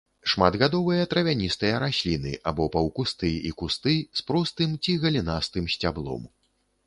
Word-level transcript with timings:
Шматгадовыя 0.31 1.03
травяністыя 1.11 1.75
расліны 1.83 2.31
або 2.51 2.63
паўкусты 2.77 3.31
і 3.49 3.53
кусты 3.61 3.95
з 4.21 4.27
простым 4.31 4.71
ці 4.87 4.95
галінастым 5.03 5.65
сцяблом. 5.77 6.23